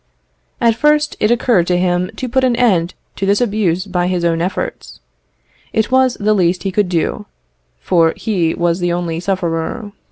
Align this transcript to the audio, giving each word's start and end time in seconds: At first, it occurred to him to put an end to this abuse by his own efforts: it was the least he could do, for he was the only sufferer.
At 0.59 0.73
first, 0.73 1.15
it 1.19 1.29
occurred 1.29 1.67
to 1.67 1.77
him 1.77 2.09
to 2.15 2.27
put 2.27 2.43
an 2.43 2.55
end 2.55 2.95
to 3.17 3.27
this 3.27 3.39
abuse 3.39 3.85
by 3.85 4.07
his 4.07 4.25
own 4.25 4.41
efforts: 4.41 4.99
it 5.73 5.91
was 5.91 6.15
the 6.19 6.33
least 6.33 6.63
he 6.63 6.71
could 6.71 6.89
do, 6.89 7.27
for 7.79 8.13
he 8.15 8.55
was 8.55 8.79
the 8.79 8.91
only 8.91 9.19
sufferer. 9.19 9.91